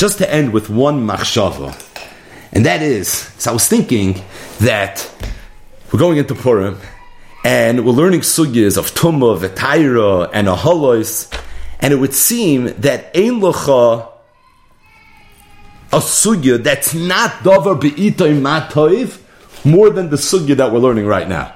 just 0.00 0.16
to 0.16 0.32
end 0.32 0.50
with 0.50 0.70
one 0.70 1.06
machshava. 1.06 1.76
And 2.52 2.64
that 2.64 2.80
is, 2.80 3.06
so 3.10 3.50
I 3.50 3.52
was 3.52 3.68
thinking 3.68 4.22
that 4.60 5.06
we're 5.92 5.98
going 5.98 6.16
into 6.16 6.34
Purim, 6.34 6.78
and 7.44 7.84
we're 7.84 7.92
learning 7.92 8.20
sugyas 8.20 8.78
of 8.78 8.94
Tumah, 8.94 9.38
Vetaira, 9.38 10.30
and 10.32 10.48
Aholos, 10.48 11.30
and 11.80 11.92
it 11.92 11.96
would 11.96 12.14
seem 12.14 12.72
that 12.80 13.14
Ein 13.14 13.40
Locha, 13.42 14.08
a 15.92 15.98
sugya 15.98 16.62
that's 16.62 16.94
not 16.94 17.44
Dover 17.44 17.74
Be'itoy 17.74 18.40
Matoiv, 18.40 19.20
more 19.66 19.90
than 19.90 20.08
the 20.08 20.16
sugya 20.16 20.56
that 20.56 20.72
we're 20.72 20.78
learning 20.78 21.04
right 21.04 21.28
now. 21.28 21.54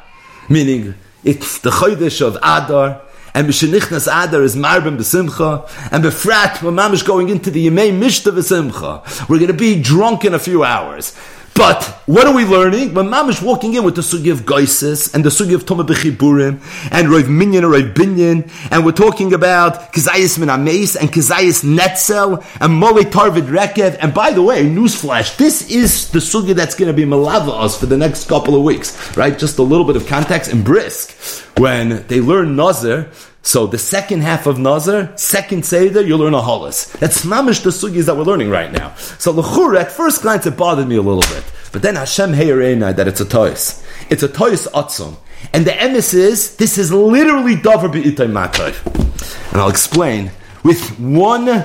Meaning, 0.50 0.96
it's 1.24 1.60
the 1.60 1.70
Chodesh 1.70 2.20
of 2.20 2.36
Adar, 2.42 3.00
and 3.34 3.48
Mishenichnas 3.48 4.06
Adar 4.06 4.42
is 4.42 4.54
Marbim 4.56 4.96
B'Simcha, 4.96 5.68
and 5.92 6.04
Befrat, 6.04 6.62
when 6.62 6.74
Mamish 6.74 7.04
going 7.04 7.28
into 7.28 7.50
the 7.50 7.66
Yemei 7.66 7.92
Mishta 7.92 8.32
B'Simcha. 8.32 9.28
We're 9.28 9.38
going 9.38 9.48
to 9.48 9.54
be 9.54 9.82
drunk 9.82 10.24
in 10.24 10.34
a 10.34 10.38
few 10.38 10.62
hours. 10.62 11.16
But 11.54 11.84
what 12.06 12.26
are 12.26 12.34
we 12.34 12.44
learning? 12.44 12.94
When 12.94 13.06
Mamish 13.06 13.40
walking 13.40 13.74
in 13.74 13.84
with 13.84 13.94
the 13.94 14.02
sugi 14.02 14.32
of 14.32 14.40
Geisis 14.40 15.14
and 15.14 15.24
the 15.24 15.30
sugi 15.30 15.54
of 15.54 15.64
Toma 15.64 15.84
Bechiburim 15.84 16.60
and 16.90 17.08
Rav 17.08 17.28
Minyan 17.28 17.62
or 17.62 17.70
Rav 17.70 17.94
Binyan, 17.94 18.50
and 18.72 18.84
we're 18.84 18.90
talking 18.90 19.32
about 19.32 19.92
Kizayis 19.92 20.36
Min 20.36 20.48
Ameis 20.48 20.96
and 20.96 21.12
Kizayis 21.12 21.62
Netzel 21.62 22.44
and 22.60 22.72
Mole 22.74 23.04
Tarvid 23.04 23.46
Rekev. 23.46 23.96
And 24.00 24.12
by 24.12 24.32
the 24.32 24.42
way, 24.42 24.64
newsflash, 24.64 25.36
this 25.36 25.70
is 25.70 26.10
the 26.10 26.18
sugi 26.18 26.56
that's 26.56 26.74
going 26.74 26.88
to 26.88 26.92
be 26.92 27.04
Malava 27.04 27.62
us 27.62 27.78
for 27.78 27.86
the 27.86 27.96
next 27.96 28.28
couple 28.28 28.56
of 28.56 28.64
weeks, 28.64 29.16
right? 29.16 29.38
Just 29.38 29.58
a 29.58 29.62
little 29.62 29.86
bit 29.86 29.94
of 29.94 30.08
context 30.08 30.50
and 30.50 30.64
Brisk. 30.64 31.12
When 31.56 32.06
they 32.08 32.20
learn 32.20 32.56
Nazir, 32.56 33.10
so 33.42 33.66
the 33.66 33.78
second 33.78 34.22
half 34.22 34.46
of 34.46 34.58
Nazir, 34.58 35.12
second 35.16 35.64
Seder, 35.64 36.02
you 36.02 36.16
learn 36.16 36.34
a 36.34 36.40
holis. 36.40 36.90
That's 36.98 37.24
mamish 37.24 37.62
the 37.62 37.70
sugis 37.70 38.06
that 38.06 38.16
we're 38.16 38.24
learning 38.24 38.50
right 38.50 38.72
now. 38.72 38.94
So 39.18 39.30
l'chur, 39.30 39.76
at 39.78 39.92
first 39.92 40.22
glance, 40.22 40.46
it 40.46 40.56
bothered 40.56 40.88
me 40.88 40.96
a 40.96 41.02
little 41.02 41.22
bit. 41.22 41.44
But 41.70 41.82
then 41.82 41.96
Hashem 41.96 42.32
heirena 42.32 42.96
that 42.96 43.06
it's 43.06 43.20
a 43.20 43.24
tois. 43.24 43.84
It's 44.10 44.22
a 44.22 44.28
tois 44.28 44.66
atzum. 44.68 45.16
And 45.52 45.66
the 45.66 45.72
emes 45.72 46.14
is, 46.14 46.56
this 46.56 46.78
is 46.78 46.92
literally 46.92 47.56
davar 47.56 47.92
be'itay 47.92 48.30
matay. 48.30 48.74
And 49.52 49.60
I'll 49.60 49.68
explain 49.68 50.32
with 50.64 50.98
one 50.98 51.64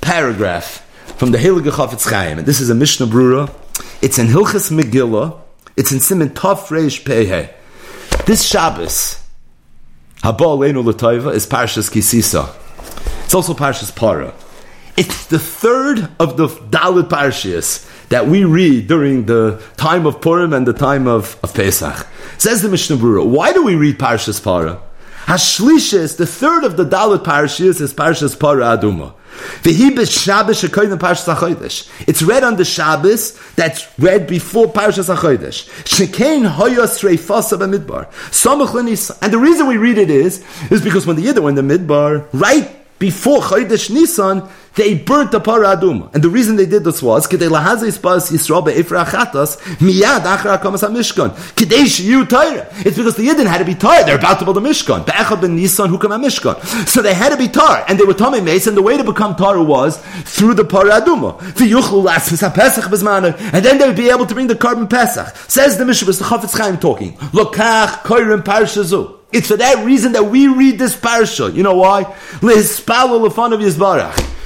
paragraph 0.00 0.86
from 1.18 1.32
the 1.32 1.38
Heilige 1.38 1.70
Chafetz 1.70 2.08
Chaim. 2.08 2.38
And 2.38 2.46
this 2.46 2.60
is 2.60 2.70
a 2.70 2.74
Mishnah 2.74 3.06
Brura. 3.06 3.52
It's 4.00 4.18
in 4.18 4.28
Hilchas 4.28 4.70
Megillah. 4.70 5.38
It's 5.76 5.92
in 5.92 6.00
Simon 6.00 6.30
Tov 6.30 6.68
Reish 6.68 7.02
Pehe. 7.02 7.52
This 8.26 8.46
Shabbos, 8.46 9.19
Haba 10.22 10.38
Aleinu 10.38 10.84
L'Taiva 10.84 11.32
is 11.32 11.46
Parshas 11.46 11.90
Kisisa. 11.90 12.54
It's 13.24 13.34
also 13.34 13.54
Parshas 13.54 13.94
Para. 13.94 14.34
It's 14.98 15.24
the 15.26 15.38
third 15.38 16.10
of 16.18 16.36
the 16.36 16.48
Dalit 16.48 17.08
Parshias 17.08 17.88
that 18.10 18.26
we 18.26 18.44
read 18.44 18.86
during 18.86 19.24
the 19.24 19.62
time 19.78 20.04
of 20.04 20.20
Purim 20.20 20.52
and 20.52 20.66
the 20.66 20.74
time 20.74 21.06
of, 21.06 21.38
of 21.42 21.54
Pesach. 21.54 22.06
Says 22.36 22.60
the 22.60 22.68
Mishnah 22.68 22.96
Brura, 22.96 23.24
why 23.26 23.54
do 23.54 23.62
we 23.62 23.76
read 23.76 23.98
Parshas 23.98 24.42
Para? 24.44 24.82
Hashlisha 25.24 25.94
is 25.94 26.16
the 26.16 26.26
third 26.26 26.64
of 26.64 26.76
the 26.76 26.84
Dalit 26.84 27.24
Parshias 27.24 27.80
is 27.80 27.94
Parshas 27.94 28.38
Para 28.38 28.76
Aduma. 28.76 29.14
It's 32.06 32.22
read 32.22 32.44
on 32.44 32.56
the 32.56 32.64
Shabbos 32.64 33.38
that's 33.54 33.98
read 33.98 34.26
before 34.26 34.66
Parshas 34.66 35.14
HaChodesh. 35.14 35.68
Shekein 35.84 36.48
hoyos 36.50 37.02
reifasa 37.02 37.58
b'midbar. 37.58 38.06
And 39.22 39.32
the 39.32 39.38
reason 39.38 39.66
we 39.66 39.76
read 39.76 39.98
it 39.98 40.10
is, 40.10 40.44
is 40.70 40.82
because 40.82 41.06
when 41.06 41.16
the 41.16 41.26
Yidden 41.26 41.42
were 41.42 41.48
in 41.50 41.54
the 41.54 41.62
Midbar, 41.62 42.26
right 42.32 42.79
before 43.00 43.40
Chodesh 43.40 43.90
Nisan, 43.90 44.48
they 44.74 44.94
burnt 44.94 45.32
the 45.32 45.40
paraduma. 45.40 46.14
And 46.14 46.22
the 46.22 46.28
reason 46.28 46.54
they 46.56 46.66
did 46.66 46.84
this 46.84 47.02
was, 47.02 47.26
Kedei 47.26 47.48
lahazis 47.48 48.00
bas 48.00 48.30
Yisrael 48.30 48.64
be'efra 48.64 49.04
achatas, 49.04 49.56
miyad 49.78 50.20
achra 50.20 50.58
akamas 50.58 50.82
ha-mishkan. 50.82 51.30
Shiyu. 51.56 52.20
It's 52.86 52.96
because 52.96 53.16
the 53.16 53.26
Yidden 53.26 53.46
had 53.46 53.58
to 53.58 53.64
be 53.64 53.74
tired. 53.74 54.06
They're 54.06 54.18
about 54.18 54.38
to 54.40 54.44
build 54.44 54.58
a 54.58 54.60
Mishkan. 54.60 55.06
Be'echad 55.06 55.40
ben 55.40 55.56
Nisan 55.56 55.88
hukam 55.88 56.10
ha-mishkan. 56.10 56.86
So 56.86 57.00
they 57.00 57.14
had 57.14 57.30
to 57.30 57.38
be 57.38 57.48
tar. 57.48 57.84
And 57.88 57.98
they 57.98 58.04
were 58.04 58.14
tummy 58.14 58.40
mace, 58.42 58.66
and 58.66 58.76
the 58.76 58.82
way 58.82 58.96
to 58.98 59.02
become 59.02 59.34
tar 59.34 59.60
was 59.62 59.96
through 60.24 60.54
the 60.54 60.64
paraduma. 60.64 61.38
V'yuchlu 61.38 62.04
lasvis 62.06 62.40
ha-pesach 62.40 62.84
bezmana. 62.84 63.34
And 63.54 63.64
then 63.64 63.78
they 63.78 63.86
would 63.86 63.96
be 63.96 64.10
able 64.10 64.26
to 64.26 64.34
bring 64.34 64.46
the 64.46 64.54
korban 64.54 64.88
pesach. 64.90 65.34
Says 65.48 65.78
the 65.78 65.86
Mishnah, 65.86 66.12
the 66.12 66.24
Chafetz 66.24 66.56
Chaim 66.56 66.76
talking. 66.76 67.14
Lokach 67.32 68.02
koirim 68.02 68.42
parshazu. 68.42 69.19
It's 69.32 69.48
for 69.48 69.56
that 69.56 69.84
reason 69.84 70.12
that 70.12 70.24
we 70.24 70.48
read 70.48 70.78
this 70.78 70.96
parasha. 70.96 71.50
You 71.50 71.62
know 71.62 71.76
why? 71.76 72.04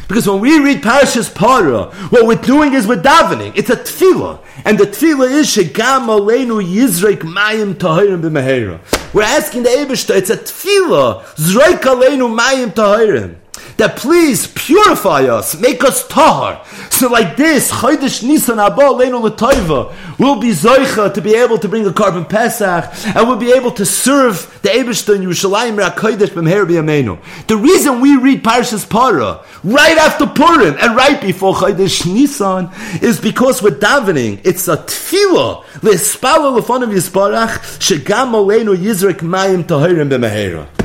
Because 0.06 0.28
when 0.28 0.40
we 0.40 0.58
read 0.58 0.82
Parashas 0.82 1.34
Para, 1.34 1.84
what 2.10 2.26
we're 2.26 2.34
doing 2.34 2.74
is 2.74 2.86
we're 2.86 3.00
davening. 3.00 3.56
It's 3.56 3.70
a 3.70 3.76
tefillah. 3.76 4.40
And 4.66 4.78
the 4.78 4.84
tefillah 4.84 5.30
is 5.30 5.46
Shegam 5.46 6.08
Aleinu 6.08 6.62
Yizrek 6.62 7.20
Mayim 7.20 7.74
Tahirim 7.74 8.20
B'Mehera. 8.20 8.80
We're 9.14 9.22
asking 9.22 9.62
the 9.62 9.70
Ebishta, 9.70 10.14
it's 10.16 10.28
a 10.28 10.36
tefillah. 10.36 11.24
Zreik 11.36 11.80
Aleinu 11.80 12.28
Mayim 12.38 12.74
Tahirim 12.74 13.36
that 13.76 13.96
please 13.96 14.46
purify 14.48 15.24
us, 15.24 15.58
make 15.60 15.82
us 15.84 16.06
tahar. 16.06 16.64
So 16.90 17.08
like 17.08 17.36
this, 17.36 17.70
Chodesh 17.70 18.22
Nisan 18.22 18.58
Abba 18.58 18.82
Leinu 18.82 19.22
L'Toiva 19.22 20.18
will 20.18 20.40
be 20.40 20.50
Zoicha 20.50 21.12
to 21.12 21.20
be 21.20 21.34
able 21.34 21.58
to 21.58 21.68
bring 21.68 21.86
a 21.86 21.90
korban 21.90 22.28
Pesach 22.28 22.84
and 23.16 23.28
we'll 23.28 23.36
be 23.36 23.52
able 23.52 23.72
to 23.72 23.84
serve 23.84 24.58
the 24.62 24.68
Ebershter 24.68 25.16
in 25.16 25.22
Yerushalayim 25.22 25.76
Kodesh 25.94 26.28
B'Mher 26.28 26.66
B'Yameinu. 26.66 27.46
The 27.46 27.56
reason 27.56 28.00
we 28.00 28.16
read 28.16 28.42
Parshas 28.44 28.88
Para 28.88 29.44
right 29.64 29.98
after 29.98 30.26
Purim 30.26 30.76
and 30.80 30.96
right 30.96 31.20
before 31.20 31.54
Chodesh 31.54 32.06
Nisan 32.06 32.70
is 33.02 33.20
because 33.20 33.62
we're 33.62 33.70
davening. 33.70 34.40
It's 34.44 34.68
a 34.68 34.76
tefillah. 34.76 35.64
L'Espalo 35.82 36.56
L'Fonav 36.56 36.92
Yisparach 36.92 37.58
Shegam 37.78 38.32
Aleinu 38.32 38.76
Yizrek 38.76 39.18
Mayim 39.18 39.64
Tahirim 39.64 40.08
B'Mehera. 40.08 40.83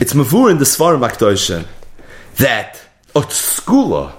It's 0.00 0.12
mavur 0.12 0.48
in 0.48 0.58
the 0.58 0.64
Svarim 0.64 1.04
Akdoisha 1.08 1.66
that 2.36 2.80
a 3.16 3.20
skula 3.22 4.12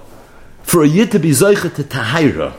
for 0.62 0.82
a 0.82 0.86
yid 0.86 1.10
to 1.12 1.18
be 1.18 1.30
zoicha 1.30 1.74
to 1.74 1.82
tahira 1.82 2.52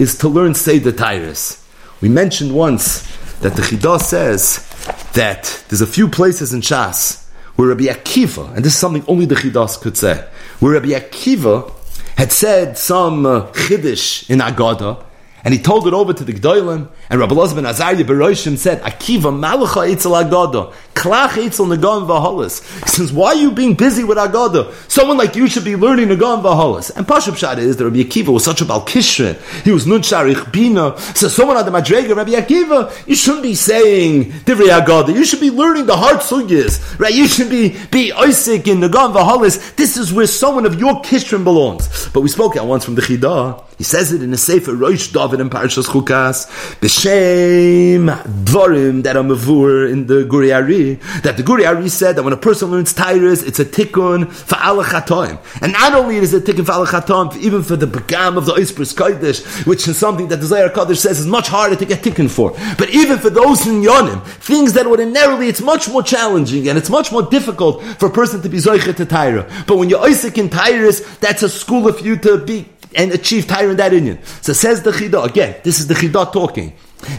is 0.00 0.18
to 0.18 0.28
learn 0.28 0.54
Seder 0.54 0.90
Tyrus. 0.90 1.64
We 2.00 2.08
mentioned 2.08 2.52
once 2.52 3.02
that 3.38 3.54
the 3.54 3.62
Chidah 3.62 4.00
says 4.00 4.66
that 5.12 5.64
there's 5.68 5.82
a 5.82 5.86
few 5.86 6.08
places 6.08 6.52
in 6.52 6.60
Shas 6.60 7.28
where 7.54 7.68
Rabbi 7.68 7.84
Akiva, 7.84 8.52
and 8.56 8.64
this 8.64 8.74
is 8.74 8.78
something 8.80 9.04
only 9.06 9.26
the 9.26 9.36
Chidas 9.36 9.80
could 9.80 9.96
say, 9.96 10.26
where 10.58 10.72
Rabbi 10.72 10.88
Akiva 10.88 11.72
had 12.16 12.32
said 12.32 12.76
some 12.76 13.24
uh, 13.24 13.52
Chiddush 13.52 14.28
in 14.28 14.40
Agada, 14.40 15.04
and 15.44 15.54
he 15.54 15.60
told 15.60 15.86
it 15.86 15.94
over 15.94 16.12
to 16.12 16.24
the 16.24 16.32
Gdoilim, 16.32 16.88
and 17.08 17.20
Rabbi 17.20 17.34
Loz 17.34 17.54
ben 17.54 17.64
Azariah 17.64 18.04
Beroshim 18.04 18.56
said, 18.56 18.82
Akiva 18.82 19.32
malacha 19.32 19.88
itzel 19.88 20.22
agada, 20.22 20.74
klach 20.98 21.36
itzel 21.38 21.66
nagan 21.68 22.06
v'holis. 22.06 22.62
He 22.82 22.88
says, 22.88 23.12
why 23.12 23.28
are 23.28 23.34
you 23.36 23.52
being 23.52 23.74
busy 23.74 24.02
with 24.02 24.18
agada? 24.18 24.72
Someone 24.90 25.16
like 25.16 25.36
you 25.36 25.46
should 25.46 25.64
be 25.64 25.76
learning 25.76 26.08
nagan 26.08 26.42
v'holis. 26.42 26.94
And 26.96 27.06
Pashup 27.06 27.36
Shad 27.36 27.60
is 27.60 27.76
that 27.76 27.84
Rabbi 27.84 27.98
Akiva 27.98 28.32
was 28.32 28.44
such 28.44 28.60
a 28.60 28.64
balkishre. 28.64 29.36
He 29.62 29.70
was 29.70 29.86
nun 29.86 30.00
sharich 30.00 30.50
bina. 30.50 30.98
So 31.14 31.28
someone 31.28 31.56
on 31.56 31.64
the 31.64 31.70
madrega, 31.70 32.16
Rabbi 32.16 32.32
Akiva, 32.32 32.90
you 33.06 33.14
shouldn't 33.14 33.44
be 33.44 33.54
saying 33.54 34.32
divrei 34.42 34.76
agada. 34.76 35.14
You 35.14 35.24
should 35.24 35.40
be 35.40 35.50
learning 35.50 35.86
the 35.86 35.96
hard 35.96 36.16
sugyas, 36.16 36.98
right? 36.98 37.14
You 37.14 37.28
should 37.28 37.50
be, 37.50 37.70
be 37.90 38.10
oisik 38.10 38.66
in 38.66 38.80
nagan 38.80 39.14
v'holis. 39.14 39.76
This 39.76 39.96
is 39.96 40.12
where 40.12 40.26
someone 40.26 40.66
of 40.66 40.80
your 40.80 41.00
kishrin 41.02 41.44
belongs. 41.44 42.08
But 42.12 42.22
we 42.22 42.28
spoke 42.28 42.56
at 42.56 42.66
once 42.66 42.84
from 42.84 42.96
the 42.96 43.02
Chidah. 43.02 43.67
He 43.78 43.84
says 43.84 44.12
it 44.12 44.24
in 44.24 44.32
a 44.32 44.36
Sefer 44.36 44.74
Rosh 44.74 45.12
David 45.12 45.38
in 45.38 45.48
Parashas 45.48 45.86
Chukas. 45.86 46.48
B'Shem 46.80 48.10
Dvorim 48.42 49.04
that 49.04 49.16
are 49.16 49.22
mavur 49.22 49.88
in 49.88 50.08
the 50.08 50.24
Guri 50.24 50.52
Ari. 50.52 50.94
That 51.22 51.36
the 51.36 51.44
Guri 51.44 51.64
Ari 51.64 51.88
said 51.88 52.16
that 52.16 52.24
when 52.24 52.32
a 52.32 52.36
person 52.36 52.72
learns 52.72 52.92
Tyrus, 52.92 53.44
it's 53.44 53.60
a 53.60 53.64
tikkun 53.64 54.32
for 54.32 54.56
alachatoim. 54.56 55.38
And 55.62 55.72
not 55.72 55.94
only 55.94 56.16
is 56.16 56.34
it 56.34 56.48
a 56.48 56.52
tikkun 56.52 56.66
for 56.66 56.72
alachatoim, 56.72 57.36
even 57.36 57.62
for 57.62 57.76
the 57.76 57.86
begam 57.86 58.36
of 58.36 58.46
the 58.46 58.54
Oispers 58.54 58.92
Kodesh, 58.92 59.64
which 59.64 59.86
is 59.86 59.96
something 59.96 60.26
that 60.26 60.38
the 60.38 60.46
Zayar 60.46 60.72
Kodesh 60.72 60.96
says 60.96 61.20
is 61.20 61.28
much 61.28 61.46
harder 61.46 61.76
to 61.76 61.86
get 61.86 62.02
tikkun 62.02 62.28
for. 62.28 62.50
But 62.78 62.90
even 62.90 63.18
for 63.18 63.30
those 63.30 63.64
in 63.64 63.82
Yonim, 63.82 64.26
things 64.26 64.72
that 64.72 64.86
ordinarily 64.86 65.46
it's 65.46 65.60
much 65.60 65.88
more 65.88 66.02
challenging 66.02 66.68
and 66.68 66.76
it's 66.76 66.90
much 66.90 67.12
more 67.12 67.22
difficult 67.22 67.84
for 68.00 68.06
a 68.06 68.12
person 68.12 68.42
to 68.42 68.48
be 68.48 68.56
Zoichet 68.56 68.96
to 68.96 69.06
Tyra. 69.06 69.48
But 69.68 69.76
when 69.76 69.88
you're 69.88 70.04
Isaac 70.04 70.36
in 70.36 70.50
Tyrus, 70.50 70.98
that's 71.18 71.44
a 71.44 71.48
school 71.48 71.86
of 71.86 72.04
you 72.04 72.16
to 72.16 72.38
be 72.38 72.68
and 72.94 73.12
achieve 73.12 73.46
Tyre 73.46 73.67
in 73.70 73.76
that 73.76 73.92
Indian. 73.92 74.18
So 74.42 74.52
says 74.52 74.82
the 74.82 74.90
Chidah, 74.90 75.26
again, 75.26 75.56
this 75.62 75.80
is 75.80 75.86
the 75.86 75.94
Chidah 75.94 76.32
talking, 76.32 76.72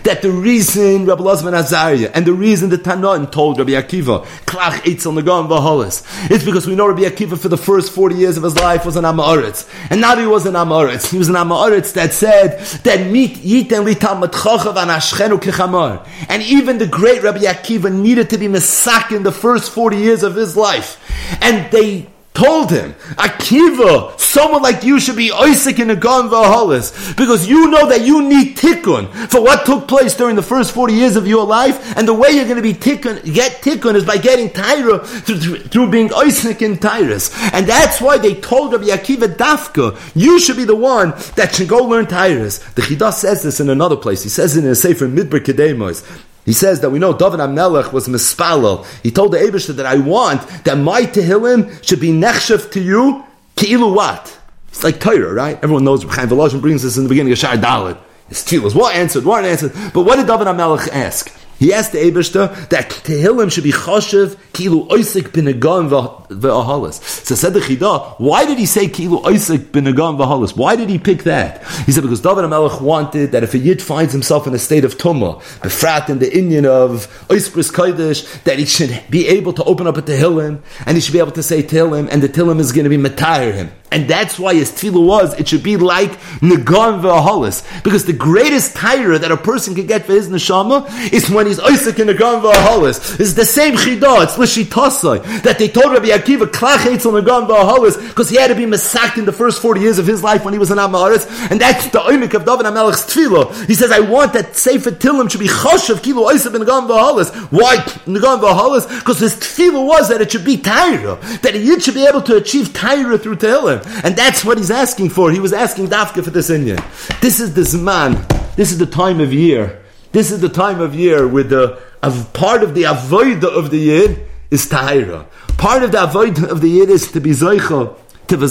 that 0.03 0.21
the 0.21 0.31
reason 0.31 1.05
Rabbi 1.05 1.23
Lazman 1.23 1.53
Azariah 1.53 2.11
and 2.13 2.25
the 2.25 2.33
reason 2.33 2.69
the 2.69 2.77
Tanan 2.77 3.31
told 3.31 3.59
Rabbi 3.59 3.71
Akiva, 3.71 4.25
Klach 4.45 4.81
Eitzel 4.81 5.19
Nagan 5.19 5.47
Vaholis, 5.47 6.29
is 6.29 6.43
because 6.43 6.67
we 6.67 6.75
know 6.75 6.87
Rabbi 6.87 7.03
Akiva 7.03 7.39
for 7.39 7.47
the 7.47 7.57
first 7.57 7.93
40 7.93 8.15
years 8.15 8.37
of 8.37 8.43
his 8.43 8.55
life 8.57 8.85
was 8.85 8.97
an 8.97 9.05
Amoritz. 9.05 9.69
And 9.89 10.01
not 10.01 10.17
he 10.17 10.25
was 10.25 10.45
an 10.45 10.55
Amoritz, 10.55 11.09
he 11.09 11.17
was 11.17 11.29
an 11.29 11.35
Amoritz 11.35 11.93
that 11.93 12.13
said 12.13 12.59
that 12.83 13.09
meet 13.09 13.37
Yiten 13.37 13.89
Litam 13.89 14.21
Matchachav 14.21 14.75
and 14.75 14.91
Ashchenu 14.91 15.39
Kechamar. 15.39 16.05
And 16.27 16.43
even 16.43 16.77
the 16.77 16.87
great 16.87 17.23
Rabbi 17.23 17.39
Akiva 17.39 17.93
needed 17.93 18.29
to 18.31 18.37
be 18.37 18.47
Mesak 18.47 19.15
in 19.15 19.23
the 19.23 19.31
first 19.31 19.71
40 19.71 19.97
years 19.97 20.23
of 20.23 20.35
his 20.35 20.57
life. 20.57 20.97
And 21.41 21.71
they 21.71 22.07
told 22.39 22.71
him, 22.71 22.93
Akiva, 23.17 24.17
someone 24.17 24.61
like 24.61 24.83
you 24.83 24.99
should 24.99 25.17
be 25.17 25.29
Isaac 25.31 25.77
in 25.79 25.89
a 25.89 25.95
gun 25.95 26.29
Vahalis, 26.29 27.15
because 27.17 27.47
you 27.47 27.69
know 27.69 27.89
that 27.89 28.05
you 28.05 28.23
need 28.23 28.55
tikkun 28.55 29.11
for 29.29 29.41
what 29.41 29.65
took 29.65 29.87
place 29.89 30.15
during 30.15 30.37
the 30.37 30.41
first 30.41 30.71
40 30.71 30.93
years 30.93 31.15
of 31.17 31.27
your 31.27 31.45
life, 31.45 31.97
and 31.97 32.07
the 32.07 32.13
way 32.13 32.29
you're 32.31 32.45
going 32.45 32.55
to 32.55 32.61
be 32.61 32.73
tikkun, 32.73 33.33
get 33.33 33.61
tikkun 33.61 33.95
is 33.95 34.05
by 34.05 34.17
getting 34.17 34.49
Tyra 34.49 35.05
through, 35.05 35.39
through, 35.39 35.59
through 35.59 35.91
being 35.91 36.13
Isaac 36.13 36.61
in 36.61 36.77
Tyrus. 36.77 37.29
And 37.53 37.67
that's 37.67 37.99
why 37.99 38.17
they 38.17 38.35
told 38.35 38.71
Rabbi 38.71 38.85
Akiva 38.85 39.35
Dafka, 39.35 39.99
you 40.15 40.39
should 40.39 40.57
be 40.57 40.63
the 40.63 40.75
one 40.75 41.11
that 41.35 41.55
should 41.55 41.67
go 41.67 41.83
learn 41.83 42.07
Tyrus. 42.07 42.59
The 42.59 42.83
Chidah 42.83 43.11
says 43.11 43.43
this 43.43 43.59
in 43.59 43.69
another 43.69 43.97
place. 43.97 44.23
He 44.23 44.29
says 44.29 44.55
it 44.55 44.63
in 44.63 44.69
a 44.69 44.75
Sefer 44.75 45.07
Midbar 45.07 45.41
Kedemos. 45.41 46.05
He 46.49 46.53
says 46.53 46.81
that 46.81 46.89
we 46.89 46.97
know 46.97 47.15
David 47.15 47.41
Amelech 47.41 47.93
was 47.93 48.07
mispalel. 48.07 48.83
He 49.03 49.11
told 49.11 49.33
the 49.33 49.37
Abishah 49.37 49.75
that 49.75 49.85
I 49.85 49.97
want 49.99 50.41
that 50.63 50.79
my 50.79 51.03
Tehillim 51.03 51.87
should 51.87 51.99
be 51.99 52.09
nechshev 52.09 52.71
to 52.71 52.81
you, 52.81 53.23
ki'ilu 53.55 53.95
what? 53.95 54.35
It's 54.69 54.83
like 54.83 54.99
Torah, 54.99 55.31
right? 55.31 55.57
Everyone 55.61 55.83
knows 55.83 56.01
Chaim 56.05 56.27
Volozhin 56.27 56.59
brings 56.59 56.81
this 56.81 56.97
in 56.97 57.03
the 57.03 57.09
beginning 57.09 57.31
of 57.31 57.37
Shar 57.37 57.55
Dalit. 57.55 57.99
His 58.29 58.39
tefillas 58.39 58.73
were 58.73 58.91
answered, 58.91 59.25
weren't 59.25 59.45
answered. 59.45 59.73
But 59.93 60.05
what 60.05 60.15
did 60.15 60.25
David 60.25 60.47
Amelech 60.47 60.87
ask? 60.87 61.31
He 61.59 61.73
asked 61.73 61.91
the 61.91 61.97
Ebershter 61.97 62.69
that 62.69 62.89
Tehillim 62.89 63.51
should 63.51 63.65
be 63.65 63.73
choshev 63.73 64.37
kilu 64.53 64.87
oisik 64.87 65.29
b'negan 65.29 65.89
v'ahalas. 65.89 67.03
So 67.25 67.35
said 67.35 67.53
the 67.53 67.59
Chida, 67.59 68.15
why 68.17 68.45
did 68.45 68.57
he 68.57 68.65
say 68.65 68.87
kilu 68.87 69.21
oisik 69.23 69.71
b'negan 69.71 70.17
v'ahalas? 70.17 70.55
Why 70.55 70.77
did 70.77 70.89
he 70.89 70.97
pick 70.97 71.23
that? 71.23 71.65
He 71.85 71.91
said 71.91 72.03
because 72.03 72.21
David 72.21 72.45
HaMelech 72.45 72.81
wanted 72.81 73.33
that 73.33 73.43
if 73.43 73.53
a 73.53 73.57
Yid 73.57 73.81
finds 73.81 74.13
himself 74.13 74.47
in 74.47 74.53
a 74.53 74.59
state 74.59 74.85
of 74.85 74.97
tumah, 74.97 75.41
befrat 75.59 76.09
in 76.09 76.19
the 76.19 76.33
Indian 76.35 76.65
of 76.65 77.07
oiskris 77.27 77.73
kodesh, 77.73 78.41
that 78.43 78.57
he 78.57 78.65
should 78.65 79.03
be 79.09 79.27
able 79.27 79.51
to 79.51 79.63
open 79.65 79.85
up 79.85 79.97
a 79.97 80.01
Tehillim, 80.01 80.61
and 80.85 80.95
he 80.95 81.01
should 81.01 81.13
be 81.13 81.19
able 81.19 81.31
to 81.31 81.43
say 81.43 81.61
Tehillim, 81.61 82.07
and 82.09 82.23
the 82.23 82.29
Tehillim 82.29 82.59
is 82.59 82.71
going 82.71 82.85
to 82.85 82.89
be 82.89 82.97
matire 82.97 83.53
him. 83.53 83.69
And 83.91 84.07
that's 84.07 84.37
why 84.37 84.53
his 84.53 84.71
tefillah 84.71 85.03
was, 85.03 85.39
it 85.39 85.47
should 85.47 85.63
be 85.63 85.75
like 85.75 86.11
Nagan 86.41 87.01
V'ahalis. 87.01 87.83
Because 87.83 88.05
the 88.05 88.13
greatest 88.13 88.75
tyra 88.75 89.19
that 89.19 89.31
a 89.31 89.37
person 89.37 89.73
can 89.73 89.87
get 89.87 90.05
for 90.05 90.13
his 90.13 90.29
neshama 90.29 90.87
is 91.11 91.29
when 91.29 91.47
he's 91.47 91.59
Isaac 91.59 91.97
in 91.97 92.07
Nagan 92.07 92.41
V'ahalis. 92.41 93.19
It's 93.19 93.33
the 93.33 93.45
same 93.45 93.73
chidah, 93.73 94.23
it's 94.23 94.35
Lishitasai, 94.35 95.41
that 95.41 95.57
they 95.57 95.67
told 95.67 95.93
Rabbi 95.93 96.09
Akiva, 96.09 96.45
Klach 96.45 96.77
Eitzel 96.79 97.19
Nagan 97.19 97.47
V'ahalis, 97.47 98.07
because 98.09 98.29
he 98.29 98.37
had 98.37 98.47
to 98.47 98.55
be 98.55 98.67
massacred 98.67 99.19
in 99.19 99.25
the 99.25 99.31
first 99.31 99.59
40 99.61 99.81
years 99.81 99.97
of 99.97 100.05
his 100.05 100.21
life 100.23 100.45
when 100.45 100.53
he 100.53 100.59
was 100.59 100.69
in 100.69 100.77
Amaris. 100.77 101.27
And 101.49 101.59
that's 101.59 101.87
the 101.89 101.99
oimik 101.99 102.35
of 102.35 102.45
David 102.45 102.67
HaMelech's 102.67 103.05
tefillah. 103.11 103.65
He 103.65 103.73
says, 103.73 103.91
I 103.91 104.01
want 104.01 104.33
that 104.33 104.55
Sefer 104.55 104.91
Tilim 104.91 105.31
should 105.31 105.39
be 105.39 105.47
Choshev 105.47 106.03
Kilo 106.03 106.27
Isaac 106.27 106.53
in 106.53 106.61
Nagan 106.61 106.87
V'ahalis. 106.87 107.33
Why 107.51 107.77
Nagan 108.05 108.39
V'ahalis? 108.39 108.99
Because 108.99 109.17
his 109.17 109.35
tefillah 109.35 109.83
was 109.83 110.09
that 110.09 110.21
it 110.21 110.31
should 110.31 110.45
be 110.45 110.57
tyra. 110.57 111.19
That 111.41 111.55
he 111.55 111.79
should 111.79 111.95
be 111.95 112.05
able 112.05 112.21
to 112.21 112.35
achieve 112.35 112.67
tyra 112.67 113.19
through 113.19 113.37
Tehillim. 113.37 113.78
And 114.03 114.15
that's 114.15 114.43
what 114.45 114.57
he's 114.57 114.71
asking 114.71 115.09
for. 115.09 115.31
He 115.31 115.39
was 115.39 115.53
asking 115.53 115.87
Dafka 115.87 116.23
for 116.23 116.29
this 116.29 116.49
Indian. 116.49 116.79
This 117.21 117.39
is 117.39 117.53
the 117.53 117.61
Zman. 117.61 118.27
This 118.55 118.71
is 118.71 118.77
the 118.77 118.85
time 118.85 119.19
of 119.19 119.33
year. 119.33 119.81
This 120.11 120.31
is 120.31 120.41
the 120.41 120.49
time 120.49 120.81
of 120.81 120.95
year 120.95 121.27
with 121.27 121.49
the 121.49 121.79
of 122.01 122.31
part 122.33 122.63
of 122.63 122.73
the 122.73 122.85
avoid 122.85 123.43
of 123.43 123.69
the 123.69 123.77
Yid 123.77 124.25
is 124.49 124.67
Tahira. 124.67 125.25
Part 125.57 125.83
of 125.83 125.91
the 125.91 126.03
avoid 126.03 126.43
of 126.43 126.61
the 126.61 126.69
Yid 126.69 126.89
is 126.89 127.11
to 127.11 127.19
be 127.19 127.31
Zoicha. 127.31 127.95
We 128.31 128.43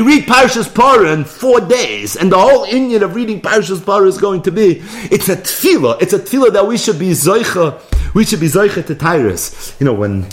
read 0.00 0.24
Parshas 0.24 0.68
Parah 0.68 1.14
in 1.14 1.24
four 1.24 1.60
days, 1.60 2.16
and 2.16 2.32
the 2.32 2.38
whole 2.38 2.64
Indian 2.64 3.04
of 3.04 3.14
reading 3.14 3.40
Parshas 3.40 3.78
Parah 3.78 4.08
is 4.08 4.18
going 4.18 4.42
to 4.42 4.50
be 4.50 4.82
it's 5.12 5.28
a 5.28 5.36
tefillah. 5.36 6.02
It's 6.02 6.12
a 6.12 6.18
tefillah 6.18 6.52
that 6.54 6.66
we 6.66 6.76
should 6.76 6.98
be 6.98 7.10
zoicha. 7.10 7.80
We 8.14 8.24
should 8.24 8.40
be 8.40 8.48
zoicha 8.48 8.84
to 8.86 8.96
Tyrus. 8.96 9.76
You 9.78 9.86
know 9.86 9.94
when 9.94 10.26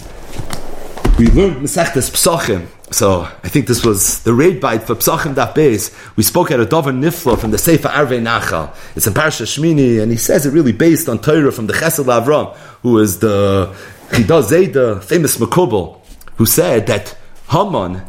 we 1.18 1.28
learned 1.28 1.58
Masechtas 1.58 2.10
Psachim. 2.12 2.68
So 2.92 3.22
I 3.22 3.48
think 3.48 3.68
this 3.68 3.86
was 3.86 4.24
the 4.24 4.34
raid 4.34 4.60
bite 4.60 4.84
for 4.84 4.96
Psachim 4.96 5.36
Daf 5.36 5.54
Beis. 5.54 5.94
We 6.16 6.24
spoke 6.24 6.52
at 6.52 6.60
a 6.60 6.66
Dover 6.66 6.92
Niflo 6.92 7.38
from 7.38 7.52
the 7.52 7.58
Sefer 7.58 7.88
Arvei 7.88 8.22
Nachal. 8.22 8.76
It's 8.96 9.06
in 9.06 9.14
Parsha 9.14 9.46
Shmini, 9.46 10.02
and 10.02 10.12
he 10.12 10.18
says 10.18 10.46
it 10.46 10.52
really 10.52 10.72
based 10.72 11.08
on 11.08 11.20
Torah 11.20 11.52
from 11.52 11.68
the 11.68 11.74
Chesed 11.74 12.06
Avram, 12.06 12.56
who 12.82 12.98
is 13.00 13.20
the 13.20 13.74
Chidah 14.10 14.44
Zayda, 14.44 15.04
famous 15.04 15.38
Makubal, 15.38 16.00
who 16.38 16.46
said 16.46 16.88
that 16.88 17.16
Haman, 17.50 18.02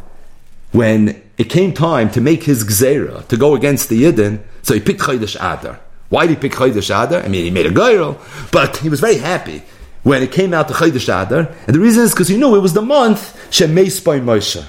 when 0.71 1.21
it 1.37 1.45
came 1.45 1.73
time 1.73 2.09
to 2.11 2.21
make 2.21 2.43
his 2.43 2.63
Gzera, 2.63 3.27
to 3.27 3.37
go 3.37 3.55
against 3.55 3.89
the 3.89 4.03
Yidden, 4.03 4.41
so 4.63 4.73
he 4.73 4.79
picked 4.79 5.01
Chodesh 5.01 5.35
Adar. 5.35 5.79
Why 6.09 6.27
did 6.27 6.37
he 6.37 6.41
pick 6.41 6.53
Chodesh 6.53 6.89
Adar? 6.89 7.21
I 7.21 7.27
mean, 7.27 7.43
he 7.45 7.51
made 7.51 7.65
a 7.65 7.71
girl, 7.71 8.19
but 8.51 8.77
he 8.77 8.89
was 8.89 8.99
very 8.99 9.17
happy 9.17 9.63
when 10.05 10.21
it 10.21 10.31
came 10.31 10.53
out 10.53 10.67
to 10.67 10.73
Chodesh 10.75 11.09
Adar, 11.09 11.51
and 11.65 11.75
the 11.75 11.79
reason 11.79 12.03
is 12.03 12.11
because 12.13 12.27
he 12.27 12.37
knew 12.37 12.55
it 12.55 12.59
was 12.59 12.73
the 12.73 12.81
month 12.81 13.35
Shemeis 13.49 14.05
by 14.05 14.19
Moshe. 14.19 14.63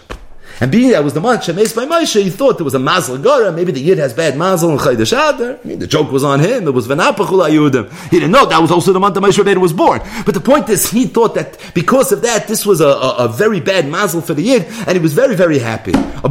And 0.60 0.72
being 0.72 0.92
that 0.92 1.04
was 1.04 1.12
the 1.12 1.20
month 1.20 1.42
Shemeis 1.42 1.76
by 1.76 1.84
Moshe, 1.84 2.22
he 2.22 2.30
thought 2.30 2.56
there 2.56 2.64
was 2.64 2.72
a 2.72 2.78
Mazel 2.78 3.18
Gora, 3.18 3.52
maybe 3.52 3.70
the 3.70 3.80
Yid 3.80 3.98
has 3.98 4.14
bad 4.14 4.38
Mazel 4.38 4.70
in 4.70 4.78
Chodesh 4.78 5.12
Adar. 5.12 5.60
I 5.62 5.68
mean, 5.68 5.78
the 5.78 5.86
joke 5.86 6.10
was 6.10 6.24
on 6.24 6.40
him, 6.40 6.66
it 6.66 6.70
was 6.70 6.88
Venapachul 6.88 7.46
Ayudim. 7.46 7.92
He 8.10 8.18
didn't 8.18 8.30
know 8.30 8.46
that 8.46 8.62
was 8.62 8.70
also 8.70 8.94
the 8.94 8.98
month 8.98 9.12
that 9.12 9.20
Moshe 9.22 9.36
Rabbeinu 9.36 9.58
was 9.58 9.74
born. 9.74 10.00
But 10.24 10.32
the 10.32 10.40
point 10.40 10.70
is, 10.70 10.90
he 10.90 11.04
thought 11.06 11.34
that 11.34 11.58
because 11.74 12.12
of 12.12 12.22
that, 12.22 12.48
this 12.48 12.64
was 12.64 12.80
a, 12.80 12.88
a, 12.88 13.16
a 13.26 13.28
very 13.28 13.60
bad 13.60 13.86
Mazel 13.86 14.22
for 14.22 14.32
the 14.32 14.42
Yid, 14.42 14.64
and 14.64 14.92
he 14.92 15.00
was 15.00 15.12
very, 15.12 15.36
very 15.36 15.58
happy. 15.58 15.92
That 15.92 16.22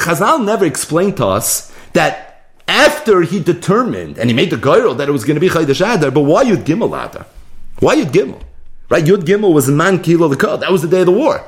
Chazal 0.00 0.44
never 0.44 0.64
explained 0.64 1.16
to 1.18 1.26
us 1.26 1.72
that 1.92 2.33
after 2.66 3.22
he 3.22 3.40
determined 3.40 4.18
and 4.18 4.30
he 4.30 4.36
made 4.36 4.50
the 4.50 4.56
girl 4.56 4.94
that 4.94 5.08
it 5.08 5.12
was 5.12 5.24
going 5.24 5.36
to 5.36 5.40
be 5.40 5.48
Chaydash 5.48 5.96
Adar, 5.96 6.10
but 6.10 6.22
why 6.22 6.44
Yud 6.44 6.64
Gimel 6.64 6.88
Adar? 6.88 7.26
Why 7.80 7.96
Yud 7.96 8.12
Gimel? 8.12 8.40
Right? 8.88 9.04
Yud 9.04 9.22
Gimel 9.22 9.52
was 9.52 9.68
man 9.68 10.02
kilo 10.02 10.28
the 10.28 10.56
That 10.58 10.70
was 10.70 10.82
the 10.82 10.88
day 10.88 11.00
of 11.00 11.06
the 11.06 11.12
war. 11.12 11.44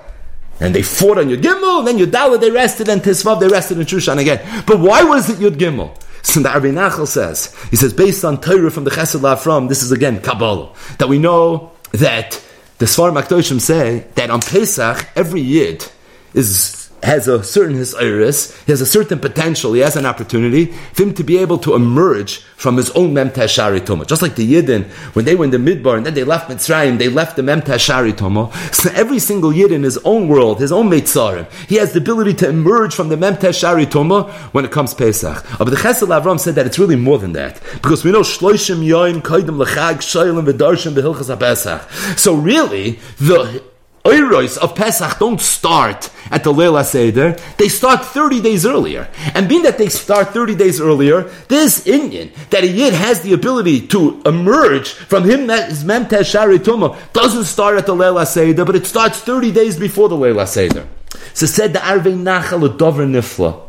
And 0.58 0.74
they 0.74 0.82
fought 0.82 1.18
on 1.18 1.26
Yud 1.26 1.42
Gimel, 1.42 1.84
then 1.84 1.98
Yud 1.98 2.10
Dalet 2.10 2.40
they 2.40 2.50
rested, 2.50 2.88
and 2.88 3.02
Tisvav 3.02 3.40
they 3.40 3.48
rested 3.48 3.78
in 3.78 3.86
Shushan 3.86 4.18
again. 4.18 4.64
But 4.66 4.80
why 4.80 5.02
was 5.02 5.28
it 5.28 5.38
Yud 5.38 5.56
Gimel? 5.56 5.96
So 6.22 6.40
the 6.40 6.48
Arvei 6.48 6.72
Nachal 6.72 7.06
says, 7.06 7.54
he 7.70 7.76
says, 7.76 7.92
based 7.92 8.24
on 8.24 8.40
Torah 8.40 8.70
from 8.70 8.84
the 8.84 8.90
Chesed 8.90 9.38
from, 9.38 9.68
this 9.68 9.82
is 9.82 9.92
again 9.92 10.20
Kabbalah, 10.20 10.74
that 10.98 11.08
we 11.08 11.18
know 11.20 11.72
that 11.92 12.42
the 12.78 12.86
Svar 12.86 13.12
Makdoshim 13.12 13.60
say 13.60 14.06
that 14.16 14.30
on 14.30 14.40
Pesach, 14.40 15.06
every 15.14 15.40
Yid 15.40 15.86
is 16.34 16.85
has 17.02 17.28
a 17.28 17.43
certain 17.43 17.76
his 17.76 17.94
iris, 17.94 18.56
he 18.64 18.72
has 18.72 18.81
a 18.81 18.87
certain 18.87 19.19
potential, 19.19 19.72
he 19.72 19.81
has 19.81 19.96
an 19.96 20.06
opportunity 20.06 20.66
for 20.93 21.04
him 21.04 21.14
to 21.14 21.25
be 21.25 21.38
able 21.38 21.58
to 21.58 21.75
emerge 21.75 22.38
from 22.56 22.76
his 22.76 22.90
own 22.90 23.12
Memtashari 23.12 23.84
Toma. 23.84 24.04
Just 24.04 24.22
like 24.22 24.34
the 24.34 24.54
Yidden, 24.54 24.84
when 25.14 25.25
they 25.25 25.34
were 25.34 25.44
in 25.44 25.50
the 25.50 25.58
Midbar 25.58 25.96
and 25.96 26.06
then 26.06 26.14
they 26.14 26.25
left 26.25 26.50
Mitzrayim, 26.50 26.98
they 26.98 27.08
left 27.08 27.37
the 27.37 27.43
Memtashari 27.43 28.16
Toma. 28.16 28.50
So 28.72 28.90
every 28.94 29.19
single 29.19 29.52
Yid 29.52 29.72
in 29.72 29.82
his 29.82 29.98
own 29.98 30.28
world, 30.28 30.60
his 30.60 30.72
own 30.72 30.88
Meitzarim, 30.90 31.50
he 31.69 31.76
has 31.76 31.93
the 31.93 32.00
ability 32.00 32.34
to 32.34 32.48
emerge 32.48 32.94
from 32.94 33.08
the 33.08 33.16
Memtashari 33.16 33.90
Toma 33.90 34.25
when 34.52 34.64
it 34.64 34.73
comes 34.73 34.94
Pesach. 34.94 35.44
Uh, 35.52 35.64
but 35.64 35.70
the 35.70 35.76
Chesed 35.76 36.09
Avram 36.09 36.40
said 36.40 36.54
that 36.54 36.66
it's 36.66 36.78
really 36.78 36.97
more 36.97 37.18
than 37.18 37.32
that. 37.32 37.61
Because 37.75 38.04
we 38.04 38.12
know 38.12 38.23
Shloishim 38.23 38.85
Yoim 38.85 39.20
Kaidim 39.20 39.62
Lechag 39.62 39.97
Shailim 39.97 40.50
V'Darshan 40.50 40.94
V'Hilchas 40.94 41.37
HaPesach. 41.37 42.18
So 42.18 42.35
really, 42.35 42.99
the 43.18 43.62
Oiros 44.06 44.56
of 44.56 44.76
Pesach 44.76 45.18
don't 45.18 45.40
start 45.40 46.10
at 46.30 46.44
the 46.44 46.52
Leila 46.52 46.84
Seder, 46.84 47.36
they 47.58 47.68
start 47.68 48.04
30 48.04 48.40
days 48.40 48.64
earlier. 48.64 49.08
And 49.34 49.48
being 49.48 49.64
that 49.64 49.78
they 49.78 49.88
start 49.88 50.28
30 50.28 50.54
days 50.54 50.80
earlier, 50.80 51.22
this 51.48 51.88
Indian, 51.88 52.30
that 52.50 52.62
a 52.62 52.68
Yid 52.68 52.94
has 52.94 53.22
the 53.22 53.32
ability 53.32 53.88
to 53.88 54.22
emerge 54.25 54.92
from 54.92 55.25
him, 55.25 55.48
that 55.48 55.72
is 55.72 55.82
Memtesh 55.82 56.30
Shari 56.30 56.60
Tumah, 56.60 56.96
doesn't 57.12 57.44
start 57.44 57.78
at 57.78 57.86
the 57.86 57.94
Leila 57.94 58.26
Seder, 58.26 58.64
but 58.64 58.76
it 58.76 58.86
starts 58.86 59.18
30 59.18 59.50
days 59.50 59.76
before 59.76 60.08
the 60.08 60.16
Leila 60.16 60.46
Seder. 60.46 60.86
So 61.34 61.46
said 61.46 61.72
the 61.72 61.80
Arvei 61.80 62.16
Nachal 62.16 62.78
Dover 62.78 63.06
Nifla. 63.06 63.60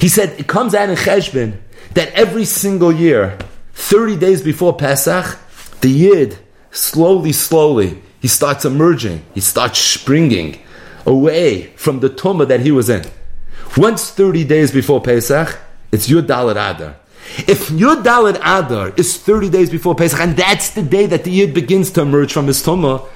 He 0.00 0.08
said 0.08 0.38
it 0.38 0.46
comes 0.46 0.74
out 0.74 0.88
in 0.88 0.94
Cheshbin 0.94 1.58
that 1.94 2.12
every 2.12 2.44
single 2.44 2.92
year, 2.92 3.36
30 3.74 4.16
days 4.18 4.40
before 4.40 4.76
Pesach, 4.76 5.36
the 5.80 5.90
Yid 5.90 6.38
slowly, 6.70 7.32
slowly, 7.32 8.02
he 8.20 8.28
starts 8.28 8.64
emerging, 8.64 9.24
he 9.34 9.40
starts 9.40 9.78
springing 9.78 10.60
away 11.06 11.64
from 11.76 12.00
the 12.00 12.10
tumah 12.10 12.48
that 12.48 12.60
he 12.60 12.70
was 12.70 12.88
in. 12.88 13.04
Once 13.76 14.10
30 14.10 14.44
days 14.44 14.72
before 14.72 15.00
Pesach, 15.00 15.58
it's 15.92 16.08
Yud 16.08 16.26
Dalet 16.26 16.52
Adar. 16.52 16.96
If 17.46 17.68
Yud 17.68 18.02
Dalet 18.02 18.36
Adar 18.36 18.92
is 18.96 19.16
30 19.18 19.50
days 19.50 19.70
before 19.70 19.94
Pesach, 19.94 20.20
and 20.20 20.36
that's 20.36 20.70
the 20.70 20.82
day 20.82 21.06
that 21.06 21.24
the 21.24 21.30
Yid 21.30 21.54
begins 21.54 21.90
to 21.92 22.02
emerge 22.02 22.32
from 22.32 22.46
his 22.46 22.62
tumah, 22.62 23.06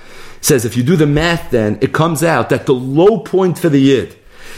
says 0.40 0.64
if 0.64 0.76
you 0.76 0.82
do 0.82 0.96
the 0.96 1.06
math 1.06 1.50
then, 1.50 1.78
it 1.80 1.92
comes 1.92 2.22
out 2.22 2.48
that 2.50 2.66
the 2.66 2.74
low 2.74 3.20
point 3.20 3.58
for 3.58 3.68
the 3.68 3.80
Yid, 3.80 4.16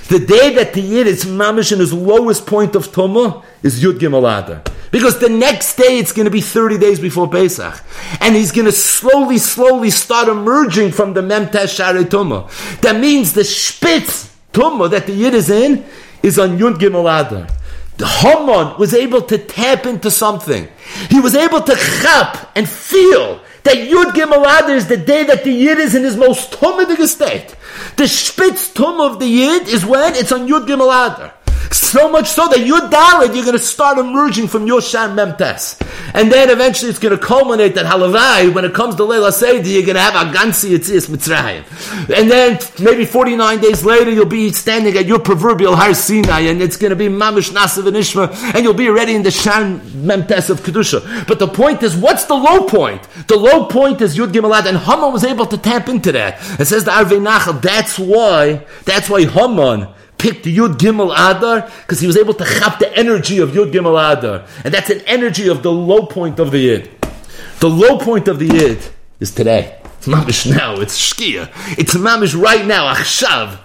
the 0.09 0.19
day 0.19 0.55
that 0.55 0.75
the 0.75 0.81
Yid 0.81 1.07
is 1.07 1.25
mamish 1.25 1.73
in 1.73 1.79
his 1.79 1.93
lowest 1.93 2.47
point 2.47 2.75
of 2.75 2.89
tumah, 2.89 3.45
is 3.63 3.83
Yud 3.83 3.99
Gimel 3.99 4.21
Adar. 4.21 4.63
Because 4.95 5.19
the 5.19 5.29
next 5.29 5.75
day 5.75 5.99
it's 5.99 6.13
going 6.13 6.27
to 6.27 6.31
be 6.31 6.41
30 6.41 6.79
days 6.79 7.01
before 7.01 7.29
Pesach. 7.29 7.83
And 8.21 8.37
he's 8.37 8.53
going 8.53 8.67
to 8.67 8.71
slowly, 8.71 9.39
slowly 9.39 9.91
start 9.91 10.29
emerging 10.29 10.93
from 10.93 11.15
the 11.15 11.21
Memtesh 11.21 11.77
Shari 11.77 12.05
Tumah. 12.05 12.49
That 12.83 13.01
means 13.01 13.33
the 13.33 13.43
Spitz 13.43 14.33
Tumah 14.53 14.89
that 14.93 15.09
the 15.09 15.13
Yid 15.13 15.35
is 15.35 15.51
in 15.51 15.85
is 16.23 16.39
on 16.39 16.59
Yud 16.59 16.75
Gimel 16.77 17.11
Adar. 17.11 17.49
The 17.97 18.07
Haman 18.07 18.79
was 18.79 18.95
able 18.95 19.23
to 19.23 19.37
tap 19.37 19.85
into 19.85 20.13
something. 20.13 20.69
He 21.11 21.19
was 21.19 21.35
able 21.35 21.63
to 21.63 21.75
chap 21.75 22.53
and 22.55 22.69
feel 22.69 23.41
that 23.65 23.75
Yud 23.75 24.13
Gimel 24.13 24.43
Adar 24.43 24.77
is 24.77 24.87
the 24.87 24.97
day 24.97 25.25
that 25.25 25.43
the 25.43 25.51
Yid 25.51 25.79
is 25.79 25.97
in 25.97 26.05
his 26.05 26.17
most 26.17 26.53
tummidig 26.53 27.05
state. 27.09 27.57
The 27.97 28.07
spitz 28.07 28.73
tum 28.73 29.01
of 29.01 29.19
the 29.19 29.27
Yid 29.27 29.67
is 29.67 29.85
when 29.85 30.15
it's 30.15 30.31
on 30.31 30.47
Yud 30.47 30.69
Gimel 30.69 30.87
Adar. 30.87 31.35
So 31.71 32.11
much 32.11 32.29
so 32.29 32.49
that 32.49 32.59
Yud 32.59 32.91
Dalit, 32.91 33.35
you're 33.35 33.45
going 33.45 33.59
to 33.59 33.59
start 33.59 33.99
emerging 33.99 34.49
from 34.49 34.67
your 34.67 34.83
Shan 34.83 35.17
Memtes. 35.17 35.81
And 36.15 36.31
then 36.31 36.51
eventually 36.51 36.91
it's 36.91 36.99
going 36.99 37.17
to 37.17 37.25
culminate 37.25 37.75
that 37.75 37.87
Halavai, 37.87 38.55
when 38.55 38.65
it 38.65 38.75
comes 38.75 38.95
to 38.97 39.05
Leila 39.05 39.31
Seydi, 39.31 39.73
you're 39.73 39.83
going 39.83 39.95
to 39.95 40.01
have 40.01 40.15
a 40.15 40.33
Gansi 40.37 40.71
Yitzias 40.71 41.09
Mitzrayim. 41.09 41.65
And 42.17 42.31
then 42.31 42.59
maybe 42.81 43.05
49 43.05 43.61
days 43.61 43.85
later, 43.85 44.11
you'll 44.11 44.27
be 44.27 44.53
standing 44.53 44.97
at 44.97 45.07
your 45.07 45.19
proverbial 45.19 45.77
Har 45.77 45.95
Sinai, 45.95 46.41
and 46.41 46.61
it's 46.63 46.77
going 46.77 46.91
to 46.91 46.97
be 46.97 47.09
Mamish 47.09 47.51
Nasav 47.51 47.87
and 47.87 47.97
Ishma, 47.97 48.55
and 48.55 48.65
you'll 48.65 48.75
be 48.75 48.89
already 48.89 49.15
in 49.15 49.23
the 49.23 49.31
Shan 49.31 49.81
Memtes 49.81 50.51
of 50.51 50.61
Kedusha. 50.61 51.27
But 51.27 51.39
the 51.39 51.49
point 51.49 51.83
is, 51.83 51.97
what's 51.97 52.25
the 52.25 52.35
low 52.35 52.67
point? 52.67 53.03
The 53.27 53.37
low 53.37 53.67
point 53.67 54.01
is 54.01 54.17
Yud 54.17 54.33
Gimelad, 54.33 54.67
and 54.67 54.79
Haman 54.79 55.13
was 55.13 55.25
able 55.25 55.47
to 55.47 55.59
tap 55.59 55.89
into 55.89 56.13
that. 56.13 56.39
It 56.61 56.67
says 56.67 56.85
the 56.85 56.91
Arvei 56.91 57.21
Nachal, 57.21 57.61
that's 57.61 57.99
why, 57.99 58.67
that's 58.85 59.09
why 59.09 59.25
Haman, 59.25 59.89
picked 60.25 60.47
Yud 60.47 60.79
Gimel 60.79 61.13
Adar 61.13 61.71
because 61.83 62.01
he 62.01 62.07
was 62.07 62.17
able 62.17 62.33
to 62.33 62.45
chap 62.47 62.79
the 62.79 62.91
energy 62.97 63.41
of 63.41 63.51
Yud 63.51 63.71
Gimel 63.73 63.99
Adar. 64.01 64.47
And 64.65 64.73
that's 64.73 64.89
an 64.89 65.03
energy 65.03 65.49
of 65.49 65.63
the 65.63 65.71
low 65.71 66.07
point 66.07 66.39
of 66.39 66.51
the 66.51 66.61
Yid. 66.61 66.91
The 67.61 67.69
low 67.69 67.99
point 67.99 68.27
of 68.27 68.39
the 68.39 68.47
Yid 68.47 68.79
is 69.21 69.35
today. 69.35 69.79
It's 69.99 70.07
mamish 70.07 70.51
now. 70.51 70.81
It's 70.81 70.99
shkia. 70.99 71.51
It's 71.77 71.95
mamish 71.95 72.41
right 72.41 72.65
now. 72.65 72.95
Achshav. 72.95 73.59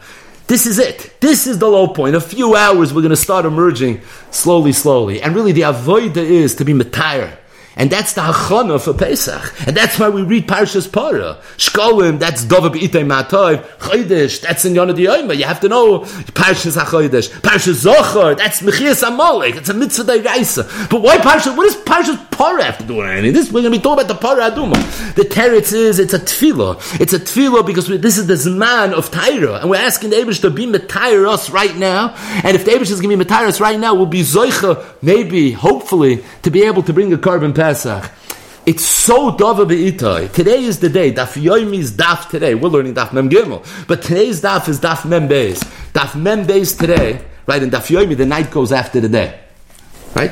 This 0.47 0.65
is 0.65 0.79
it. 0.79 1.21
This 1.21 1.47
is 1.47 1.59
the 1.59 1.67
low 1.69 1.87
point. 1.87 2.17
A 2.17 2.19
few 2.19 2.57
hours, 2.57 2.93
we're 2.93 3.03
going 3.03 3.11
to 3.11 3.15
start 3.15 3.45
emerging 3.45 4.01
slowly, 4.31 4.73
slowly. 4.73 5.21
And 5.21 5.33
really, 5.33 5.53
the 5.53 5.61
avoida 5.61 6.17
is 6.17 6.55
to 6.55 6.65
be 6.65 6.73
metire. 6.73 7.37
And 7.79 7.89
that's 7.89 8.11
the 8.11 8.21
hachana 8.21 8.79
for 8.83 8.93
Pesach. 8.93 9.65
And 9.65 9.75
that's 9.75 9.97
why 9.97 10.09
we 10.09 10.21
read 10.21 10.47
Parshas 10.47 10.91
Para. 10.91 11.37
Shkolim, 11.55 12.19
that's 12.19 12.43
Dova 12.43 12.69
B'itay 12.69 13.05
Matoiv. 13.07 13.63
Chodesh, 13.77 14.41
that's 14.41 14.65
in 14.65 14.75
Yonah 14.75 14.93
Diyayma. 14.93 15.37
You 15.37 15.45
have 15.45 15.61
to 15.61 15.69
know 15.69 15.99
Parshas 15.99 16.77
HaChodesh. 16.77 17.29
Parshas 17.39 17.85
Zochar, 17.85 18.37
that's 18.37 18.61
Mechias 18.61 19.07
Amalek. 19.07 19.55
It's 19.55 19.69
a 19.69 19.73
mitzvah 19.73 20.19
Reisa. 20.19 20.89
But 20.89 21.01
why 21.01 21.19
Parshas, 21.19 21.55
what 21.55 21.71
does 21.71 21.81
Parshas 21.83 22.29
Para 22.31 22.65
have 22.65 22.79
to 22.79 22.83
do 22.83 22.95
with 22.95 23.07
anything? 23.07 23.31
This, 23.31 23.49
we're 23.49 23.61
going 23.61 23.71
to 23.71 23.79
be 23.79 23.81
talking 23.81 24.03
about 24.03 24.13
the 24.13 24.19
Para 24.19 24.51
Aduma. 24.51 25.15
The 25.15 25.21
teretz 25.21 25.71
is, 25.71 25.99
it's 25.99 26.13
a 26.13 26.19
tefillah. 26.19 26.99
It's 26.99 27.13
a 27.13 27.19
tefillah 27.19 27.65
because 27.65 27.89
we, 27.89 27.95
this 27.95 28.17
is 28.17 28.27
the 28.27 28.33
Zman 28.33 28.91
of 28.91 29.09
Taira. 29.09 29.61
And 29.61 29.69
we're 29.69 29.77
asking 29.77 30.09
the 30.09 30.17
Abish 30.17 30.41
to 30.41 30.49
be 30.49 30.65
Metair 30.65 31.29
us 31.29 31.49
right 31.49 31.77
now. 31.77 32.13
And 32.43 32.57
if 32.57 32.65
the 32.65 32.71
Abish 32.71 32.91
is 32.91 32.99
going 32.99 33.17
to 33.17 33.23
be 33.23 33.29
Metair 33.29 33.47
us 33.47 33.61
right 33.61 33.79
now, 33.79 33.95
we'll 33.95 34.05
be 34.05 34.21
Zoicha, 34.21 34.85
maybe, 35.01 35.53
hopefully, 35.53 36.25
to 36.41 36.51
be 36.51 36.63
able 36.63 36.83
to 36.83 36.91
bring 36.91 37.13
a 37.13 37.17
korban 37.17 37.55
pass 37.55 37.68
Pesach. 37.69 38.11
It's 38.65 38.83
so 38.83 39.31
dava 39.31 39.67
be'itai. 39.67 40.33
Today 40.33 40.63
is 40.63 40.79
the 40.79 40.89
day. 40.89 41.11
Daf 41.13 41.33
yomi 41.39 41.77
is 41.77 41.91
daf 41.91 42.27
today. 42.29 42.55
We're 42.55 42.69
learning 42.69 42.95
daf 42.95 43.13
mem 43.13 43.29
gimel. 43.29 43.61
But 43.87 44.01
today's 44.01 44.41
daf 44.41 44.67
is 44.67 44.79
daf 44.79 45.05
mem 45.07 45.29
beis. 45.29 45.59
Daf 45.93 46.19
mem 46.19 46.47
beis 46.47 46.77
today, 46.77 47.21
right? 47.45 47.61
And 47.61 47.71
daf 47.71 47.87
yomi, 47.95 48.17
the 48.17 48.25
night 48.25 48.49
goes 48.49 48.71
after 48.71 48.99
the 48.99 49.09
day. 49.09 49.39
Right? 50.15 50.31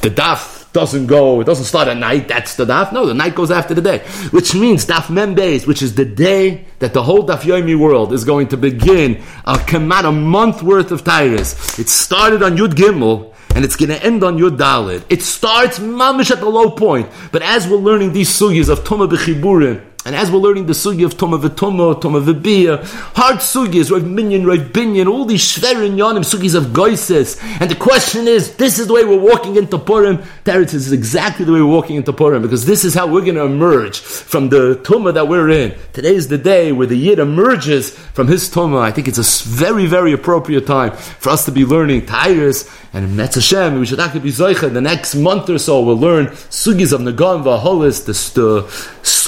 The 0.00 0.10
daf 0.10 0.72
doesn't 0.72 1.06
go, 1.06 1.40
it 1.40 1.44
doesn't 1.44 1.66
start 1.66 1.86
at 1.86 1.98
night, 1.98 2.26
that's 2.26 2.56
the 2.56 2.64
daf. 2.64 2.92
No, 2.92 3.06
the 3.06 3.14
night 3.14 3.36
goes 3.36 3.52
after 3.52 3.74
the 3.74 3.82
day. 3.82 3.98
Which 4.30 4.54
means 4.54 4.84
daf 4.84 5.08
mem 5.08 5.36
beis, 5.36 5.66
which 5.66 5.82
is 5.82 5.94
the 5.94 6.04
day 6.04 6.64
that 6.80 6.94
the 6.94 7.02
whole 7.04 7.24
daf 7.24 7.42
yomi 7.42 7.78
world 7.78 8.12
is 8.12 8.24
going 8.24 8.48
to 8.48 8.56
begin 8.56 9.22
uh, 9.44 9.56
a 9.60 9.70
kamat, 9.70 10.08
a 10.08 10.12
month 10.12 10.62
worth 10.64 10.90
of 10.90 11.04
tyrus. 11.04 11.78
It 11.78 11.88
started 11.88 12.42
on 12.42 12.56
Yud 12.56 12.74
Gimel, 12.74 13.31
and 13.54 13.64
it's 13.64 13.76
going 13.76 13.90
to 13.90 14.02
end 14.02 14.24
on 14.24 14.38
your 14.38 14.50
Dalit. 14.50 15.04
It 15.08 15.22
starts 15.22 15.78
mamish 15.78 16.30
at 16.30 16.40
the 16.40 16.48
low 16.48 16.70
point, 16.70 17.08
but 17.30 17.42
as 17.42 17.68
we're 17.68 17.76
learning 17.76 18.12
these 18.12 18.30
sugyas 18.30 18.68
of 18.68 18.80
Tuma 18.80 19.08
B'chiburin, 19.08 19.84
and 20.04 20.16
as 20.16 20.32
we're 20.32 20.38
learning 20.38 20.66
the 20.66 20.72
sugi 20.72 21.04
of 21.04 21.16
Toma 21.16 21.38
V'Toma, 21.38 22.00
Toma 22.00 22.20
V'Bia, 22.20 22.82
hard 23.14 23.36
sugis, 23.36 23.92
Rav 23.92 24.04
Minyan, 24.04 24.44
Rav 24.44 24.58
Binyan, 24.72 25.08
all 25.08 25.24
these 25.24 25.42
Shverin 25.42 25.96
Yonim, 25.96 26.24
sugis 26.24 26.56
of 26.56 26.72
Goises. 26.72 27.40
And 27.60 27.70
the 27.70 27.76
question 27.76 28.26
is, 28.26 28.56
this 28.56 28.80
is 28.80 28.88
the 28.88 28.94
way 28.94 29.04
we're 29.04 29.16
walking 29.16 29.54
into 29.54 29.78
Purim. 29.78 30.18
Teretz 30.44 30.74
is 30.74 30.90
exactly 30.90 31.44
the 31.44 31.52
way 31.52 31.60
we're 31.60 31.66
walking 31.66 31.94
into 31.94 32.12
Purim, 32.12 32.42
because 32.42 32.66
this 32.66 32.84
is 32.84 32.94
how 32.94 33.06
we're 33.06 33.20
going 33.20 33.36
to 33.36 33.44
emerge 33.44 34.00
from 34.00 34.48
the 34.48 34.74
Tuma 34.82 35.14
that 35.14 35.28
we're 35.28 35.50
in. 35.50 35.74
Today 35.92 36.16
is 36.16 36.26
the 36.26 36.38
day 36.38 36.72
where 36.72 36.88
the 36.88 36.96
Yid 36.96 37.20
emerges 37.20 37.90
from 37.90 38.26
his 38.26 38.50
Tuma. 38.50 38.80
I 38.80 38.90
think 38.90 39.06
it's 39.06 39.18
a 39.18 39.48
very, 39.48 39.86
very 39.86 40.12
appropriate 40.12 40.66
time 40.66 40.92
for 40.92 41.30
us 41.30 41.44
to 41.44 41.52
be 41.52 41.64
learning 41.64 42.06
Tyrus 42.06 42.68
and 42.94 43.16
Metz 43.16 43.36
Hashem, 43.36 43.78
we 43.78 43.86
should 43.86 44.00
actually 44.00 44.20
be 44.20 44.30
Zoicha. 44.30 44.70
The 44.70 44.80
next 44.80 45.14
month 45.14 45.48
or 45.48 45.58
so, 45.58 45.80
we'll 45.80 45.96
learn 45.96 46.26
sugis 46.26 46.92
of 46.92 47.00
Nagan 47.00 47.42
Vaholis, 47.42 48.04
the, 48.04 48.12
the 48.38 48.70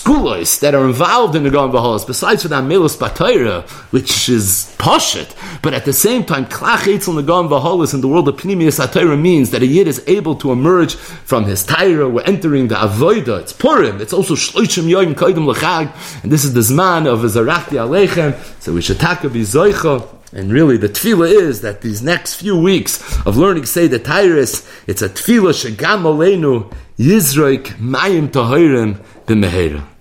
skulos 0.04 0.60
that 0.60 0.74
are 0.74 0.84
involved 0.84 1.34
in 1.34 1.44
Nagan 1.44 1.72
Vaholis, 1.72 2.06
besides 2.06 2.42
for 2.42 2.48
that 2.48 2.64
Melus 2.64 2.96
Batayra, 2.96 3.66
which 3.90 4.28
is 4.28 4.74
Pashit. 4.78 5.34
But 5.62 5.72
at 5.72 5.86
the 5.86 5.94
same 5.94 6.24
time, 6.24 6.44
Klach 6.44 6.80
Eitzel 6.80 7.22
Nagan 7.22 7.48
Vaholis 7.48 7.94
in 7.94 8.02
the 8.02 8.08
world 8.08 8.28
of 8.28 8.36
Pnimius 8.36 8.84
Atayra 8.84 9.18
means 9.18 9.50
that 9.50 9.62
a 9.62 9.66
Yid 9.66 9.88
is 9.88 10.04
able 10.06 10.34
to 10.36 10.52
emerge 10.52 10.94
from 10.94 11.44
his 11.44 11.64
Taira. 11.64 12.06
We're 12.08 12.22
entering 12.24 12.68
the 12.68 12.74
Avoida. 12.74 13.40
It's 13.40 13.54
Purim. 13.54 14.00
It's 14.02 14.12
also 14.12 14.34
Shloishim 14.34 14.84
Yoim 14.84 15.14
Kaidim 15.14 15.50
Lechag. 15.50 16.22
And 16.22 16.30
this 16.30 16.44
is 16.44 16.52
the 16.52 16.60
Zman 16.60 17.06
of 17.06 17.20
Zarachti 17.20 17.78
Aleichem. 17.78 18.36
So 18.62 18.74
we 18.74 18.82
should 18.82 19.00
taka 19.00 19.30
be 19.30 19.40
Zoicha. 19.40 20.06
And 20.34 20.52
really, 20.52 20.76
the 20.76 20.88
tefillah 20.88 21.30
is 21.30 21.62
that 21.62 21.80
these 21.80 22.02
next 22.02 22.34
few 22.34 22.58
weeks 22.58 23.00
of 23.24 23.36
learning 23.36 23.66
say 23.66 23.86
the 23.86 24.00
Tyrus, 24.00 24.68
it's 24.86 25.00
a 25.00 25.08
tefillah 25.08 25.54
shegam 25.54 26.02
aleinu 26.02 26.70
yizroik 26.98 27.66
mayim 27.78 28.28
tahirim 28.28 29.00
b'mehera. 29.26 29.93